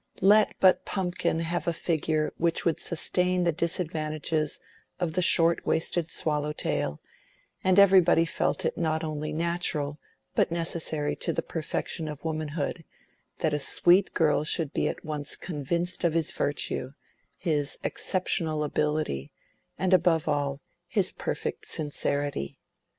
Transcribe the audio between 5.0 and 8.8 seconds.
the shortwaisted swallow tail, and everybody felt it